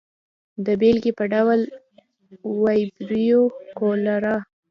د 0.65 0.67
بېلګې 0.79 1.11
په 1.19 1.25
ډول 1.33 1.61
وبریو 2.61 3.43
کولرا. 3.77 4.35